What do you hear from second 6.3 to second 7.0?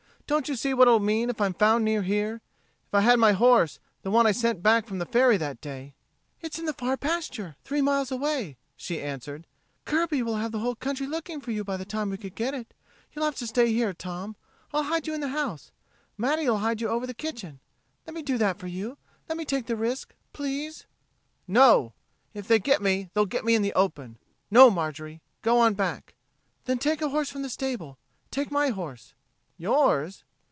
"It's in the far